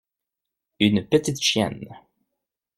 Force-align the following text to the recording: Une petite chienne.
Une 0.79 1.05
petite 1.07 1.43
chienne. 1.43 1.95